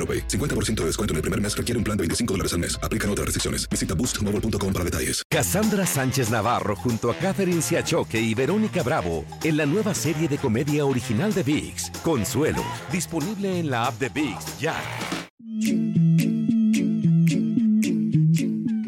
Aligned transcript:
AroPay. 0.00 0.26
50% 0.28 0.76
de 0.76 0.86
descuento 0.86 1.12
en 1.12 1.16
el 1.16 1.22
primer 1.22 1.40
mes 1.42 1.54
requiere 1.54 1.76
un 1.76 1.84
plan 1.84 1.98
de 1.98 2.02
25 2.04 2.32
dólares 2.34 2.54
al 2.54 2.60
mes. 2.60 2.80
Aplican 2.82 3.10
otras 3.10 3.26
restricciones. 3.26 3.68
Visita 3.68 3.94
boostmobile.com 3.94 4.72
para 4.72 4.84
detalles. 4.84 5.22
Cassandra 5.28 5.84
Sánchez 5.84 6.30
Navarro 6.30 6.74
junto 6.74 7.10
a 7.10 7.14
Catherine 7.16 7.60
Siachoque 7.60 8.20
y 8.20 8.34
Verónica 8.34 8.82
Bravo 8.82 9.24
en 9.44 9.56
la 9.58 9.66
nueva 9.66 9.94
serie 9.94 10.28
de 10.28 10.38
comedia 10.38 10.86
original 10.86 11.34
de 11.34 11.42
VIX, 11.42 11.90
Consuelo, 12.02 12.64
disponible 12.90 13.60
en 13.60 13.70
la 13.70 13.86
app 13.86 13.98
de 13.98 14.08
VIX 14.08 14.58
ya. 14.58 14.74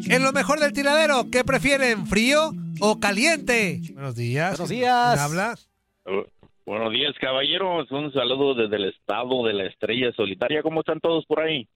En 0.09 0.21
lo 0.21 0.31
mejor 0.31 0.59
del 0.59 0.73
tiradero, 0.73 1.29
¿qué 1.31 1.43
prefieren, 1.43 2.05
frío 2.07 2.53
o 2.79 2.99
caliente? 2.99 3.81
Buenos 3.93 4.15
días. 4.15 4.51
Buenos 4.51 4.69
días. 4.69 5.13
¿Quién 5.13 5.23
habla? 5.23 5.55
Buenos 6.73 6.91
días, 6.91 7.13
caballeros. 7.21 7.91
Un 7.91 8.11
saludo 8.13 8.55
desde 8.55 8.77
el 8.77 8.85
estado 8.85 9.45
de 9.45 9.53
la 9.53 9.65
estrella 9.65 10.11
solitaria. 10.13 10.63
¿Cómo 10.63 10.79
están 10.79 10.99
todos 10.99 11.23
por 11.27 11.39
ahí? 11.39 11.69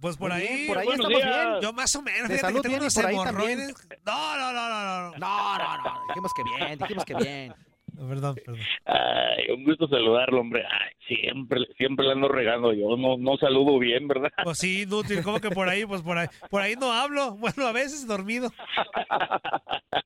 Pues 0.00 0.16
por 0.16 0.32
ahí, 0.32 0.66
por 0.66 0.78
estamos 0.78 1.08
días. 1.10 1.22
bien. 1.22 1.60
Yo 1.62 1.72
más 1.72 1.94
o 1.94 2.02
menos, 2.02 2.28
De 2.28 2.34
fíjate 2.34 2.52
que 2.54 2.58
salud 2.58 2.62
tengo 2.62 2.72
bien 2.72 2.80
y 2.80 2.82
unos 2.82 2.94
por 2.96 3.06
ahí 3.06 3.16
también. 3.18 3.50
hemorroides. 3.60 3.88
No, 4.04 4.36
no, 4.36 4.52
no, 4.52 4.68
no, 4.68 4.84
no. 5.12 5.18
No, 5.18 5.58
no, 5.58 5.76
no. 5.84 6.00
Dijimos 6.08 6.32
que 6.34 6.42
bien, 6.42 6.76
dijimos 6.78 7.04
que 7.04 7.14
bien. 7.14 7.54
Perdón, 7.94 8.34
perdón. 8.34 8.60
Ay, 8.86 9.50
un 9.54 9.64
gusto 9.64 9.86
saludarlo, 9.86 10.40
hombre. 10.40 10.64
Ay, 10.66 10.90
siempre, 11.06 11.60
siempre 11.76 12.06
le 12.06 12.12
ando 12.12 12.26
regando. 12.26 12.72
Yo 12.72 12.96
no, 12.96 13.16
no 13.18 13.36
saludo 13.36 13.78
bien, 13.78 14.08
¿verdad? 14.08 14.30
Pues 14.42 14.58
sí, 14.58 14.82
inútil, 14.82 15.22
¿cómo 15.22 15.38
que 15.40 15.50
por 15.50 15.68
ahí? 15.68 15.86
Pues 15.86 16.02
por 16.02 16.18
ahí, 16.18 16.26
por 16.50 16.62
ahí 16.62 16.74
no 16.74 16.90
hablo. 16.90 17.36
Bueno, 17.36 17.64
a 17.66 17.70
veces 17.72 18.06
dormido. 18.08 18.50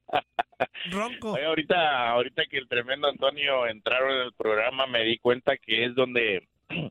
Ronco. 0.91 1.33
Oye, 1.33 1.45
ahorita, 1.45 2.09
ahorita 2.11 2.43
que 2.51 2.59
el 2.59 2.69
tremendo 2.69 3.09
Antonio 3.09 3.67
entraron 3.67 4.13
en 4.13 4.23
el 4.23 4.33
programa, 4.33 4.87
me 4.87 5.05
di 5.05 5.19
cuenta 5.19 5.57
que 5.57 5.85
es 5.87 5.95
donde 5.95 6.47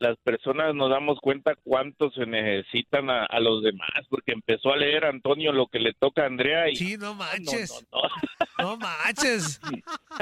las 0.00 0.16
personas 0.18 0.74
nos 0.74 0.90
damos 0.90 1.18
cuenta 1.20 1.54
cuánto 1.62 2.10
se 2.10 2.26
necesitan 2.26 3.08
a, 3.10 3.24
a 3.24 3.40
los 3.40 3.62
demás, 3.62 3.88
porque 4.10 4.32
empezó 4.32 4.72
a 4.72 4.76
leer 4.76 5.04
Antonio 5.04 5.52
lo 5.52 5.68
que 5.68 5.78
le 5.78 5.94
toca 5.94 6.22
a 6.22 6.26
Andrea 6.26 6.68
y 6.68 6.76
Sí, 6.76 6.96
no 6.98 7.14
manches. 7.14 7.86
no, 7.92 8.00
no. 8.02 8.08
No 8.56 8.76
manches. 8.76 9.60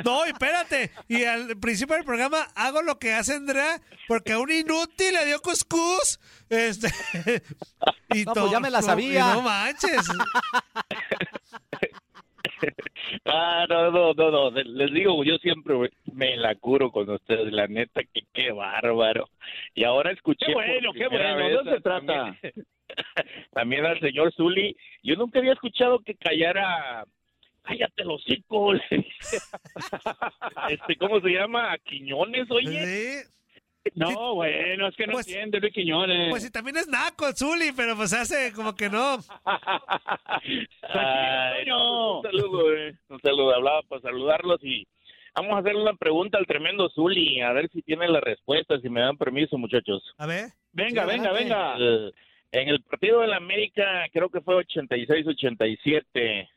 No, 0.05 0.27
y 0.27 0.31
espérate. 0.31 0.91
Y 1.09 1.25
al 1.25 1.57
principio 1.59 1.97
del 1.97 2.05
programa 2.05 2.43
hago 2.55 2.83
lo 2.83 2.99
que 2.99 3.13
hace 3.13 3.35
Andrea 3.35 3.81
porque 4.09 4.33
a 4.33 4.39
un 4.39 4.51
inútil 4.51 5.13
le 5.15 5.27
dio 5.27 5.41
cuscús. 5.41 6.19
Este. 6.49 6.89
Y 8.15 8.25
No, 8.25 8.35
pues 8.35 8.51
ya 8.51 8.61
me 8.61 8.69
la 8.71 8.83
sabía. 8.83 9.21
y 9.21 9.35
No 9.37 9.41
manches. 9.43 10.07
Ah, 13.25 13.67
no, 13.69 13.91
no, 13.91 14.13
no, 14.15 14.31
no, 14.31 14.51
les 14.51 14.93
digo, 14.93 15.23
yo 15.25 15.37
siempre 15.39 15.75
me 16.13 16.37
la 16.37 16.55
curo 16.55 16.91
con 16.91 17.09
ustedes, 17.11 17.53
la 17.53 17.67
neta, 17.67 18.03
que 18.05 18.23
qué 18.33 18.53
bárbaro. 18.53 19.29
Y 19.75 19.85
ahora 19.85 20.13
escuché... 20.13 20.47
Qué 20.47 20.55
bueno, 20.55 20.93
qué 20.93 21.09
bueno, 21.09 21.37
¿de 21.37 21.53
dónde 21.55 21.73
se 21.77 21.81
también- 21.81 22.39
trata? 22.41 22.63
También 23.53 23.87
al 23.87 23.99
señor 24.01 24.33
Zuli, 24.35 24.77
yo 25.03 25.17
nunca 25.17 25.39
había 25.39 25.53
escuchado 25.53 25.99
que 26.01 26.15
callara... 26.15 27.05
Cállate 27.63 28.05
los 28.05 28.25
dice. 28.25 28.81
este, 30.69 30.97
¿cómo 30.97 31.21
se 31.21 31.29
llama? 31.29 31.73
¿A 31.73 31.79
Quiñones, 31.79 32.51
oye? 32.51 33.23
Sí. 33.25 33.29
No, 33.95 34.35
bueno, 34.37 34.87
es 34.89 34.97
que 34.97 35.07
no 35.07 35.13
Pues- 35.15 35.27
entiende 35.27 35.59
Luis 35.61 35.73
Quiñones. 35.75 36.31
Pues 36.31 36.43
sí, 36.45 36.51
también 36.51 36.77
es 36.77 36.87
naco 36.89 37.27
el 37.29 37.35
Zuli, 37.37 37.73
pero 37.77 37.97
pues 37.97 38.13
hace 38.13 38.53
como 38.53 38.75
que 38.75 38.89
no. 38.89 39.19
Ay, 40.83 41.69
Antonio. 41.69 42.19
un 42.19 42.23
saludo, 42.23 42.77
eh. 42.77 42.95
Un 43.09 43.21
saludo, 43.21 43.55
hablaba 43.55 43.83
para 43.83 44.03
saludarlos 44.03 44.61
y 44.63 44.87
vamos 45.35 45.55
a 45.55 45.59
hacer 45.59 45.77
una 45.77 45.95
pregunta 45.95 46.39
al 46.39 46.47
tremendo 46.47 46.89
Zuli, 46.91 47.41
a 47.41 47.53
ver 47.53 47.69
si 47.73 47.83
tiene 47.83 48.09
la 48.09 48.21
respuesta, 48.21 48.79
si 48.81 48.89
me 48.89 49.01
dan 49.01 49.17
permiso, 49.17 49.59
muchachos. 49.59 50.03
A 50.19 50.27
ver. 50.27 50.47
venga, 50.73 51.03
Sí, 51.05 51.09
venga, 51.11 51.33
venga. 51.33 51.77
En 52.55 52.69
el 52.69 52.83
partido 52.83 53.21
de 53.21 53.29
la 53.29 53.37
América, 53.39 54.05
creo 54.13 54.29
que 54.29 54.43
fue 54.43 54.57
86-87. 54.57 56.49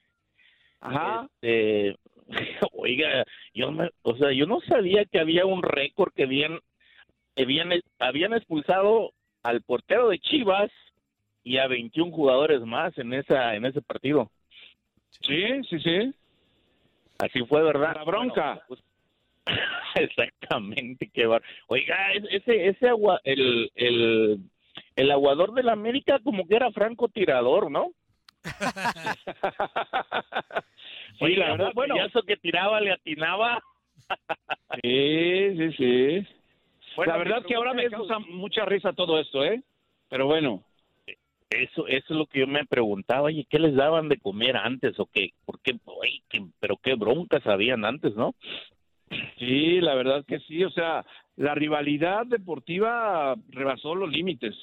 Ajá. 0.82 1.28
Este, 1.42 1.96
oiga, 2.74 3.24
yo 3.54 3.72
me, 3.72 3.90
o 4.02 4.16
sea, 4.18 4.32
yo 4.34 4.46
no 4.46 4.60
sabía 4.68 5.06
que 5.06 5.20
había 5.20 5.46
un 5.46 5.64
récord 5.64 6.12
que 6.14 6.24
habían, 6.24 6.60
habían, 7.38 7.72
habían 8.00 8.34
expulsado 8.34 9.12
al 9.44 9.62
portero 9.62 10.10
de 10.10 10.20
Chivas 10.20 10.72
y 11.44 11.58
a 11.58 11.68
21 11.68 12.12
jugadores 12.12 12.62
más 12.62 12.98
en 12.98 13.14
esa, 13.14 13.56
en 13.56 13.66
ese 13.66 13.82
partido. 13.82 14.32
Sí, 15.22 15.64
sí, 15.70 15.80
sí. 15.80 16.14
Así 17.20 17.46
fue, 17.46 17.64
¿verdad? 17.64 17.96
La 17.96 18.04
bronca. 18.04 18.62
Bueno, 18.68 18.70
pues, 18.70 18.84
exactamente, 19.96 21.10
qué 21.14 21.26
bar. 21.28 21.42
Oiga, 21.68 22.12
es- 22.14 22.26
ese, 22.30 22.68
ese 22.68 22.90
agua, 22.90 23.22
el, 23.24 23.72
el, 23.76 24.40
el 24.96 25.12
aguador 25.12 25.54
de 25.54 25.64
la 25.64 25.74
América 25.74 26.20
como 26.24 26.48
que 26.48 26.56
era 26.56 26.72
franco 26.72 27.08
tirador, 27.08 27.70
¿no? 27.72 27.92
Sí, 31.20 31.36
la 31.36 31.52
verdad, 31.52 31.72
bueno. 31.74 31.96
Eso 32.06 32.22
que 32.24 32.36
tiraba 32.36 32.82
le 32.82 32.92
atinaba. 32.92 33.64
Sí, 34.84 35.56
sí, 35.58 35.72
sí. 35.78 36.28
Bueno, 36.96 37.12
la 37.14 37.18
verdad 37.18 37.44
que 37.46 37.56
ahora 37.56 37.74
me 37.74 37.90
causa 37.90 38.20
mucha 38.20 38.66
risa 38.66 38.94
todo 38.94 39.20
esto, 39.20 39.44
¿eh? 39.44 39.62
Pero 40.10 40.26
bueno. 40.28 40.64
Eso, 41.48 41.88
eso 41.88 42.06
es 42.10 42.18
lo 42.18 42.26
que 42.26 42.40
yo 42.40 42.48
me 42.48 42.66
preguntaba, 42.66 43.22
oye, 43.22 43.46
¿qué 43.50 43.60
les 43.60 43.76
daban 43.76 44.10
de 44.10 44.18
comer 44.18 44.58
antes 44.58 45.00
o 45.00 45.06
qué? 45.06 45.30
¿Por 45.46 45.60
qué? 45.62 45.78
Oye, 45.86 46.24
qué- 46.28 46.44
pero 46.60 46.76
qué 46.78 46.96
broncas 46.96 47.46
habían 47.46 47.86
antes, 47.86 48.16
¿no? 48.16 48.34
Sí, 49.38 49.80
la 49.80 49.94
verdad 49.94 50.26
que 50.28 50.40
sí. 50.40 50.64
O 50.64 50.72
sea, 50.72 51.06
la 51.38 51.54
rivalidad 51.54 52.26
deportiva 52.26 53.36
rebasó 53.50 53.94
los 53.94 54.10
límites. 54.10 54.56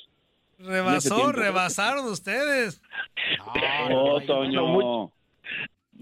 Rebasó, 0.59 1.31
rebasaron 1.33 2.07
ustedes. 2.07 2.83
No, 3.89 4.19
no, 4.19 4.21
Toño. 4.27 4.67
mucho. 4.67 5.13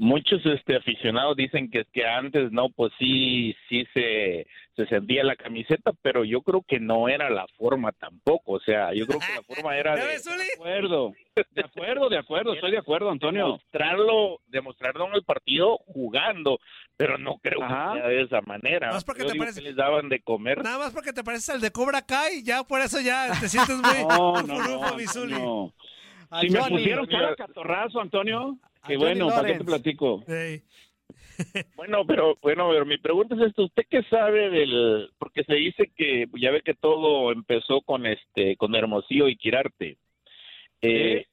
Muchos 0.02 0.41
este 0.47 0.76
aficionados 0.76 1.37
dicen 1.37 1.70
que 1.70 1.81
es 1.81 1.87
que 1.93 2.06
antes 2.06 2.50
no, 2.52 2.70
pues 2.70 2.91
sí, 2.99 3.55
sí 3.69 3.85
se, 3.93 4.47
se 4.75 4.87
sentía 4.87 5.23
la 5.23 5.37
camiseta, 5.37 5.93
pero 6.00 6.25
yo 6.25 6.41
creo 6.41 6.62
que 6.67 6.81
no 6.81 7.06
era 7.11 7.29
la 7.29 7.47
forma 7.58 7.93
tampoco, 7.93 8.52
o 8.52 8.61
sea, 8.61 8.94
yo 8.94 9.06
creo 9.06 9.19
que 9.20 9.35
la 9.35 9.43
forma 9.43 9.76
era 9.76 9.97
¿Ya 9.97 10.06
de 10.06 10.52
acuerdo. 10.55 11.12
De 11.52 11.62
acuerdo, 11.62 12.08
de 12.08 12.17
acuerdo. 12.17 12.55
Estoy 12.55 12.70
de 12.70 12.79
acuerdo, 12.79 13.11
Antonio. 13.11 13.44
demostrarlo, 13.44 14.41
demostrarlo 14.47 15.06
en 15.08 15.14
el 15.17 15.23
partido 15.23 15.76
jugando, 15.87 16.61
pero 16.97 17.19
no 17.19 17.37
creo 17.43 17.62
Ajá. 17.62 17.93
que 17.93 17.99
sea 18.00 18.08
de 18.08 18.23
esa 18.23 18.41
manera. 18.41 18.97
Es 18.97 19.05
porque 19.05 19.20
Yo 19.20 19.26
te 19.26 19.32
digo 19.35 19.44
parece- 19.44 19.61
que 19.61 19.67
les 19.69 19.76
daban 19.76 20.08
de 20.08 20.23
comer. 20.23 20.64
Nada 20.64 20.79
más 20.79 20.94
porque 20.94 21.12
te 21.12 21.23
pareces 21.23 21.50
al 21.50 21.61
de 21.61 21.73
Cobra 21.73 22.00
Kai, 22.00 22.43
ya 22.43 22.64
por 22.64 22.81
eso 22.81 23.02
ya 23.02 23.38
te 23.38 23.50
sientes 23.50 23.76
muy 23.76 23.82
No, 24.08 24.32
no, 24.47 24.97
no. 25.29 25.75
Si 26.41 26.49
me 26.49 26.61
pusieron 26.70 27.06
cada 27.06 27.35
catorrazo, 27.37 28.00
Antonio, 28.00 28.56
que 28.87 28.97
bueno, 28.97 29.29
¿para 29.29 29.49
qué 29.53 29.59
te 29.59 29.65
platico? 29.65 30.23
Ey. 30.27 30.62
Bueno, 31.75 32.05
pero 32.06 32.37
bueno, 32.43 32.69
pero 32.71 32.85
mi 32.85 32.99
pregunta 32.99 33.35
es 33.35 33.41
esto, 33.49 33.65
¿usted 33.65 33.85
qué 33.88 34.03
sabe 34.05 34.50
del 34.50 35.11
porque 35.19 35.43
se 35.44 35.55
dice 35.55 35.91
que 35.97 36.27
ya 36.38 36.50
ve 36.50 36.61
que 36.61 36.75
todo 36.75 37.32
empezó 37.32 37.81
con 37.81 38.05
este 38.06 38.56
con 38.56 38.75
Hermosillo 38.75 39.27
y 39.27 39.37
Quirarte. 39.37 39.97
Eh, 40.82 41.25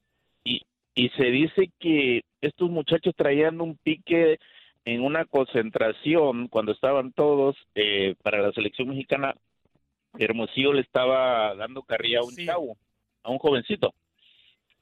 y 0.46 0.62
y 0.96 1.10
se 1.10 1.26
dice 1.26 1.70
que 1.80 2.22
estos 2.42 2.70
muchachos 2.70 3.14
traían 3.18 3.60
un 3.60 3.76
pique 3.78 4.40
en 4.86 5.02
una 5.02 5.26
concentración 5.26 6.48
cuando 6.48 6.72
estaban 6.72 7.12
todos 7.12 7.58
eh, 7.76 8.16
para 8.24 8.42
la 8.42 8.54
selección 8.54 8.88
mexicana. 8.88 9.36
Hermosillo 10.18 10.72
le 10.74 10.82
estaba 10.82 11.54
dando 11.56 11.84
carrilla 11.84 12.20
a 12.20 12.24
un 12.24 12.32
Sí. 12.32 12.46
chavo, 12.46 12.78
a 13.24 13.30
un 13.30 13.38
jovencito 13.40 13.94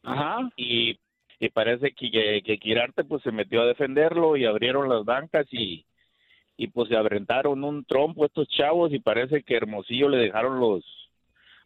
Ajá. 0.03 0.49
y, 0.55 0.97
y 1.39 1.49
parece 1.49 1.91
que, 1.93 2.09
que, 2.09 2.41
que 2.43 2.57
Quirarte 2.57 3.03
pues 3.03 3.21
se 3.23 3.31
metió 3.31 3.61
a 3.61 3.67
defenderlo 3.67 4.37
y 4.37 4.45
abrieron 4.45 4.89
las 4.89 5.03
bancas 5.05 5.47
y, 5.51 5.85
y 6.57 6.67
pues 6.67 6.89
se 6.89 6.95
aventaron 6.95 7.63
un 7.63 7.85
trompo 7.85 8.25
estos 8.25 8.47
chavos 8.49 8.93
y 8.93 8.99
parece 8.99 9.43
que 9.43 9.55
Hermosillo 9.55 10.09
le 10.09 10.17
dejaron 10.17 10.59
los 10.59 10.83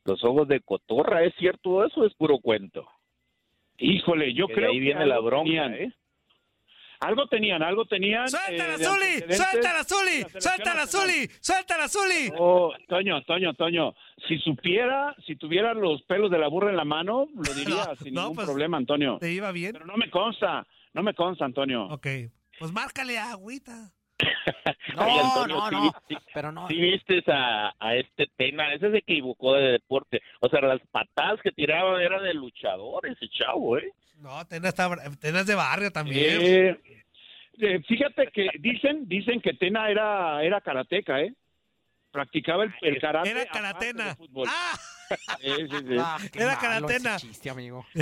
los 0.06 0.24
ojos 0.24 0.48
de 0.48 0.62
cotorra, 0.62 1.24
¿es 1.24 1.36
cierto 1.36 1.86
eso 1.86 2.02
o 2.02 2.06
es 2.06 2.14
puro 2.16 2.40
cuento? 2.40 2.88
Híjole, 3.78 4.34
yo 4.34 4.48
Que 4.48 4.54
creo 4.56 4.70
ahí 4.72 4.78
que 4.78 4.86
viene 4.86 5.06
la 5.06 5.20
bronca, 5.20 5.44
tenían. 5.46 5.74
¿eh? 5.74 5.94
Algo 7.00 7.28
tenían, 7.28 7.64
algo 7.64 7.86
tenían. 7.86 8.28
¡Suéltala, 8.28 8.76
eh, 8.76 8.84
Zuli! 8.84 9.36
¡Suéltala, 9.36 9.84
Zuli! 9.86 10.26
¡Suéltala. 10.38 10.86
Zuli! 10.86 11.30
¡Suéltala, 11.40 11.88
Zuli! 11.88 12.32
Oh, 12.38 12.74
Toño, 12.90 13.22
Toño, 13.24 13.54
Toño, 13.54 13.94
si 14.28 14.38
supiera, 14.40 15.16
si 15.26 15.38
tuviera 15.38 15.74
los 15.74 16.02
pelos 16.04 16.30
de 16.30 16.38
la 16.38 16.50
burra 16.50 16.72
en 16.72 16.76
la 16.76 16.84
mano, 16.84 17.28
lo 17.34 17.54
diría 17.54 17.86
No, 17.90 17.96
sin 17.96 18.14
no, 18.14 18.22
ningún 18.22 18.36
pues, 18.36 18.48
problema, 18.48 18.78
Antonio. 18.78 19.18
¿Te 19.18 19.32
iba 19.32 19.52
bien? 19.54 19.74
Pero 19.74 19.86
no 19.86 19.96
me 19.96 20.10
consta, 20.10 20.68
no 20.94 21.02
me 21.02 21.14
consta, 21.14 21.46
Antonio. 21.46 21.86
Ok. 21.86 22.08
Pues 22.60 22.74
márcale 22.74 23.18
a 23.18 23.32
agüita. 23.32 23.94
No, 24.96 25.02
Antonio, 25.04 25.56
no, 25.58 25.72
no. 25.72 25.92
sí- 26.08 26.18
Pero 26.34 26.52
no. 26.52 26.68
Sí 26.68 26.76
viste 26.76 27.24
a, 27.32 27.74
a 27.80 27.96
este 27.96 28.28
Tena, 28.38 28.74
ese 28.74 28.92
se 28.92 28.98
equivocó 28.98 29.54
de 29.54 29.72
deporte. 29.74 30.22
O 30.42 30.50
sea, 30.50 30.62
las 30.62 30.80
patadas 30.92 31.40
que 31.42 31.52
tiraba 31.52 32.02
era 32.02 32.22
de 32.22 32.34
luchador 32.34 33.08
ese 33.08 33.28
chavo, 33.30 33.78
¿eh? 33.78 33.92
No, 34.18 34.46
Tena, 34.48 34.70
está, 34.70 34.90
Tena 35.22 35.40
es 35.42 35.48
de 35.48 35.56
barrio 35.56 35.92
también. 35.92 36.40
Eh, 36.42 36.80
eh, 37.62 37.80
fíjate 37.88 38.28
que 38.34 38.50
dicen, 38.60 39.08
dicen 39.08 39.42
que 39.42 39.54
Tena 39.54 39.90
era, 39.90 40.44
era 40.44 40.60
karateca, 40.62 41.22
¿eh? 41.22 41.34
Practicaba 42.12 42.64
el, 42.64 42.74
el 42.82 43.00
karate. 43.00 43.90
Era 43.90 44.16
fútbol. 44.16 44.48
¡Ah! 44.50 44.74
Sí, 45.42 45.52
sí, 45.70 45.78
sí. 45.88 45.98
Ah, 46.00 46.18
Era 46.34 46.78
ese 46.90 47.16
chiste, 47.18 47.50
amigo. 47.50 47.86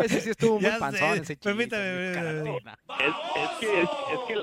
Ese 0.00 0.20
sí 0.20 0.30
estuvo 0.30 0.60
muy 0.60 0.70
panzón, 0.78 1.10
ese 1.12 1.36
chiste. 1.36 1.48
Permítame. 1.48 2.12
Caratena. 2.12 2.78
Es, 3.00 3.14
es 3.36 3.50
que 3.60 3.82
es, 3.82 3.88
es 4.12 4.20
que 4.26 4.34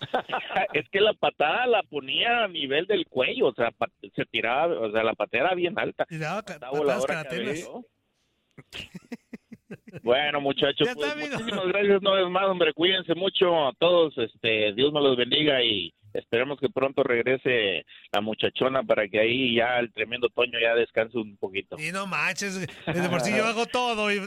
es 0.78 0.88
que 0.90 1.00
la 1.00 1.12
patada 1.14 1.66
la 1.66 1.82
ponía 1.82 2.44
a 2.44 2.48
nivel 2.48 2.86
del 2.86 3.06
cuello, 3.06 3.48
o 3.48 3.54
sea, 3.54 3.72
se 4.14 4.24
tiraba, 4.26 4.78
o 4.80 4.92
sea, 4.92 5.02
la 5.02 5.14
patada 5.14 5.46
era 5.46 5.54
bien 5.54 5.78
alta. 5.78 6.04
Tiraba 6.06 6.42
patadas 6.42 6.78
voladora 6.78 7.14
caratenas. 7.24 7.68
Bueno, 10.02 10.40
muchachos, 10.40 10.88
pues, 10.94 11.16
muchísimas 11.16 11.66
gracias 11.66 12.00
una 12.00 12.12
vez 12.12 12.28
más, 12.28 12.44
hombre. 12.44 12.72
Cuídense 12.72 13.14
mucho 13.14 13.68
a 13.68 13.72
todos. 13.78 14.16
Este, 14.18 14.72
Dios 14.72 14.92
me 14.92 15.00
los 15.00 15.16
bendiga 15.16 15.62
y 15.62 15.92
esperemos 16.12 16.58
que 16.58 16.68
pronto 16.68 17.02
regrese 17.02 17.84
la 18.12 18.20
muchachona 18.20 18.82
para 18.82 19.08
que 19.08 19.20
ahí 19.20 19.54
ya 19.54 19.78
el 19.78 19.92
tremendo 19.92 20.28
Toño 20.28 20.58
ya 20.60 20.74
descanse 20.74 21.18
un 21.18 21.36
poquito. 21.36 21.76
Y 21.78 21.92
no 21.92 22.06
manches, 22.06 22.60
de 22.60 23.08
por 23.08 23.20
sí 23.20 23.36
yo 23.36 23.44
hago 23.44 23.66
todo. 23.66 24.12
Y... 24.12 24.20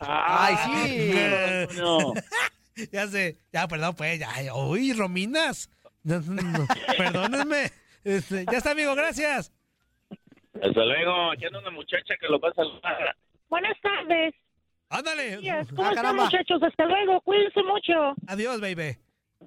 Ay, 0.00 0.54
sí. 0.64 1.12
Ya 2.92 3.06
sé, 3.06 3.38
ya, 3.52 3.66
perdón, 3.66 3.94
pues, 3.96 4.18
ya. 4.18 4.28
Uy, 4.54 4.92
Rominas. 4.92 5.70
No, 6.04 6.20
no, 6.20 6.42
no, 6.42 6.66
Perdónenme. 6.96 7.70
Este, 8.04 8.46
ya 8.50 8.58
está, 8.58 8.70
amigo, 8.70 8.94
gracias. 8.94 9.52
Hasta 10.54 10.84
luego. 10.84 11.34
Ya 11.34 11.48
una 11.50 11.70
muchacha 11.70 12.14
que 12.18 12.28
lo 12.28 12.38
va 12.38 12.48
a 12.48 12.54
saludar. 12.54 13.16
Buenas 13.48 13.76
tardes. 13.82 14.34
Ándale. 14.90 15.36
Días. 15.38 15.66
¿Cómo 15.74 15.88
Ah, 15.88 15.92
están, 15.92 16.16
muchachos? 16.16 16.62
Hasta 16.62 16.84
luego. 16.86 17.20
Cuídense 17.22 17.62
mucho. 17.62 18.14
Adiós, 18.26 18.60
baby. 18.60 18.96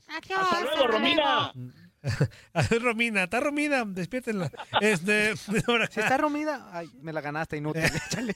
Hasta 0.08 0.62
luego, 0.62 0.88
Romina. 0.88 1.52
Adiós, 2.54 2.82
Romina. 2.84 3.24
Está 3.24 3.40
Romina, 3.40 3.84
despiértenla. 3.86 4.52
Este, 4.82 5.36
Si 5.38 5.56
está 6.00 6.18
Romida, 6.18 6.70
ay, 6.74 6.90
me 7.02 7.12
la 7.14 7.22
ganaste 7.22 7.58
inútil. 7.58 7.84
Échale. 8.08 8.36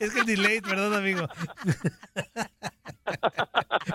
es 0.00 0.12
que 0.12 0.20
el 0.20 0.26
delay, 0.26 0.60
perdón, 0.60 0.94
amigo. 0.94 1.26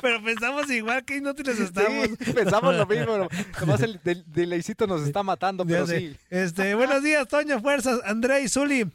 Pero 0.01 0.23
pensamos 0.23 0.69
igual 0.71 1.03
que 1.05 1.17
inútiles 1.17 1.59
estamos. 1.59 2.07
Sí, 2.19 2.33
pensamos 2.33 2.75
lo 2.75 2.85
mismo. 2.85 3.05
pero 3.05 3.27
Nomás 3.59 3.81
el 3.81 3.99
del- 4.03 4.23
delaycito 4.25 4.87
nos 4.87 5.01
está 5.01 5.21
matando, 5.21 5.65
pero 5.65 5.85
sí. 5.85 6.15
Este, 6.29 6.73
buenos 6.75 7.03
días, 7.03 7.27
Toño, 7.27 7.59
fuerzas, 7.59 7.99
André 8.05 8.41
y 8.41 8.47
Zuli. 8.49 8.89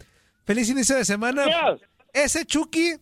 Feliz 0.47 0.71
inicio 0.71 0.95
de 0.95 1.05
semana. 1.05 1.45
Ese 2.13 2.47
Chucky 2.47 2.95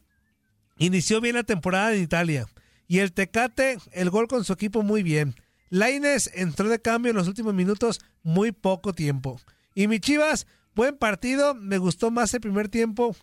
inició 0.78 1.20
bien 1.20 1.36
la 1.36 1.42
temporada 1.42 1.94
en 1.94 2.02
Italia. 2.02 2.46
Y 2.88 3.00
el 3.00 3.12
Tecate, 3.12 3.76
el 3.92 4.08
gol 4.08 4.28
con 4.28 4.44
su 4.44 4.54
equipo 4.54 4.82
muy 4.82 5.02
bien. 5.02 5.34
Laines 5.68 6.30
entró 6.32 6.70
de 6.70 6.80
cambio 6.80 7.10
en 7.10 7.16
los 7.16 7.28
últimos 7.28 7.52
minutos, 7.52 8.00
muy 8.22 8.52
poco 8.52 8.94
tiempo. 8.94 9.38
Y 9.74 9.88
mi 9.88 10.00
Chivas, 10.00 10.46
buen 10.74 10.96
partido, 10.96 11.54
me 11.54 11.76
gustó 11.76 12.10
más 12.10 12.32
el 12.32 12.40
primer 12.40 12.70
tiempo. 12.70 13.14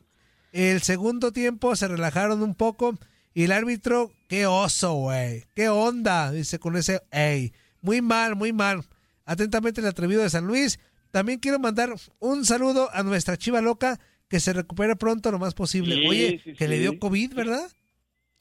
El 0.52 0.84
segundo 0.84 1.32
tiempo 1.32 1.76
se 1.76 1.88
relajaron 1.88 2.44
un 2.44 2.54
poco. 2.54 3.00
Y 3.34 3.46
el 3.46 3.52
árbitro, 3.52 4.12
qué 4.30 4.46
oso, 4.46 4.94
güey. 4.94 5.46
Qué 5.56 5.70
onda, 5.70 6.32
dice 6.32 6.60
con 6.60 6.78
ese, 6.78 7.02
ey. 7.10 7.54
Muy 7.82 8.04
mal, 8.04 8.36
muy 8.36 8.54
mal. 8.54 8.86
Atentamente 9.26 9.82
el 9.82 9.88
atrevido 9.88 10.22
de 10.22 10.30
San 10.30 10.46
Luis. 10.46 10.80
También 11.10 11.40
quiero 11.40 11.58
mandar 11.58 11.96
un 12.20 12.46
saludo 12.46 12.90
a 12.94 13.02
nuestra 13.02 13.36
chiva 13.36 13.62
loca 13.62 14.00
que 14.32 14.40
se 14.40 14.54
recupere 14.54 14.96
pronto 14.96 15.30
lo 15.32 15.38
más 15.38 15.54
posible. 15.54 15.94
Sí, 15.96 16.08
Oye, 16.08 16.42
sí, 16.44 16.54
que 16.54 16.68
le 16.68 16.80
dio 16.80 16.98
COVID, 16.98 17.34
¿verdad? 17.36 17.66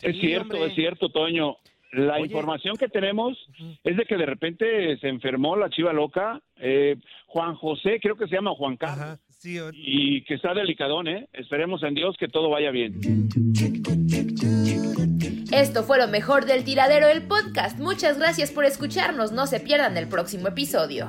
Es 0.00 0.14
Sí, 0.14 0.20
cierto, 0.22 0.54
hombre. 0.54 0.66
es 0.69 0.75
cierto, 0.75 1.10
Toño. 1.10 1.56
La 1.92 2.14
Oye. 2.14 2.26
información 2.26 2.76
que 2.76 2.88
tenemos 2.88 3.37
es 3.82 3.96
de 3.96 4.04
que 4.04 4.16
de 4.16 4.25
repente 4.25 4.96
se 4.98 5.08
enfermó 5.08 5.56
la 5.56 5.69
chiva 5.69 5.92
loca. 5.92 6.40
Eh, 6.56 6.96
Juan 7.26 7.56
José, 7.56 7.98
creo 8.00 8.16
que 8.16 8.28
se 8.28 8.37
llama 8.37 8.54
Juan 8.54 8.76
Carlos. 8.76 9.00
Ajá. 9.04 9.19
Sí, 9.28 9.58
o- 9.58 9.70
Y 9.75 10.22
que 10.25 10.34
está 10.34 10.54
delicadón, 10.54 11.08
¿eh? 11.08 11.28
Esperemos 11.32 11.82
en 11.82 11.94
Dios 11.94 12.14
que 12.19 12.28
todo 12.28 12.48
vaya 12.50 12.70
bien. 12.70 13.00
Esto 15.52 15.82
fue 15.82 15.99
lo 15.99 16.06
mejor 16.06 16.44
del 16.47 16.62
tiradero 16.62 17.09
del 17.09 17.23
podcast. 17.26 17.78
Muchas 17.80 18.18
gracias 18.18 18.52
por 18.52 18.64
escucharnos. 18.64 19.32
No 19.32 19.47
se 19.49 19.59
pierdan 19.59 19.97
el 19.97 20.06
próximo 20.09 20.47
episodio. 20.49 21.09